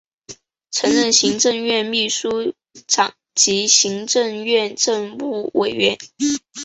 [0.71, 2.55] 曾任行政院秘书
[2.87, 5.95] 长及行政院政务委员。